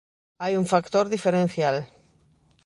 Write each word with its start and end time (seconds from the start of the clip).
Hai 0.43 0.53
un 0.61 0.65
factor 0.73 1.05
diferencial. 1.15 1.75